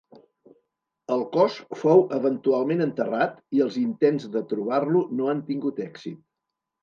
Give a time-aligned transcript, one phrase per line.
[1.15, 6.19] El cos fou eventualment enterrat i els intents de trobar-lo no han tingut èxit.